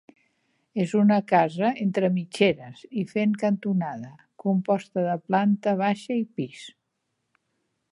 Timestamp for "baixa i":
5.83-6.27